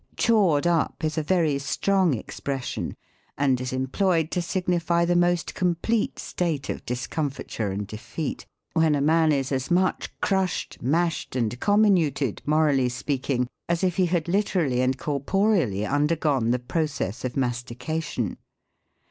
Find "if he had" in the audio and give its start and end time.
13.83-14.27